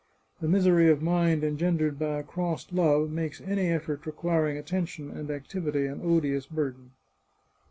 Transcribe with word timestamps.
The 0.39 0.47
misery 0.47 0.89
of 0.89 1.03
mind 1.03 1.43
engendered 1.43 1.99
by 1.99 2.17
a 2.17 2.23
crossed 2.23 2.73
love 2.73 3.11
makes 3.11 3.39
any 3.39 3.67
effort 3.67 4.07
requiring 4.07 4.57
attention 4.57 5.11
and 5.11 5.29
activity 5.29 5.85
an 5.85 6.01
odious 6.03 6.47
burden. 6.47 6.93